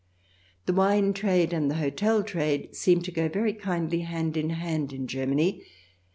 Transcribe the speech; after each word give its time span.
The 0.65 0.73
wine 0.73 1.13
trade 1.13 1.53
and 1.53 1.69
the 1.69 1.75
hotel 1.75 2.23
trade 2.23 2.75
seem 2.75 3.03
to 3.03 3.11
go 3.11 3.29
very 3.29 3.53
kindly 3.53 3.99
hand 3.99 4.35
in 4.35 4.49
hand 4.49 4.93
in 4.93 5.05
Germany. 5.05 5.63